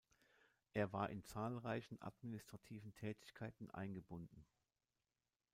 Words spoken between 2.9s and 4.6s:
Tätigkeiten eingebunden.